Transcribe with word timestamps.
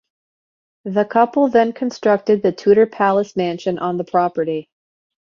The 0.85 1.05
couple 1.05 1.49
then 1.49 1.73
constructed 1.73 2.41
the 2.41 2.51
Tudor 2.51 2.87
Place 2.87 3.35
mansion 3.35 3.77
on 3.77 3.97
the 3.97 4.03
property. 4.03 4.67